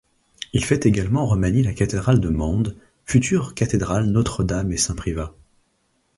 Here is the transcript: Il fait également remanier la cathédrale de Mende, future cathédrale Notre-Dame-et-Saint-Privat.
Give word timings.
Il 0.53 0.65
fait 0.65 0.87
également 0.87 1.27
remanier 1.27 1.61
la 1.61 1.73
cathédrale 1.75 2.19
de 2.19 2.29
Mende, 2.29 2.75
future 3.05 3.53
cathédrale 3.53 4.07
Notre-Dame-et-Saint-Privat. 4.07 5.35